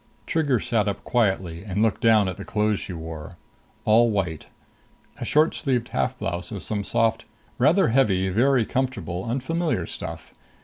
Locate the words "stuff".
9.85-10.33